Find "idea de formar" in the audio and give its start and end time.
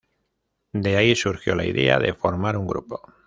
1.67-2.57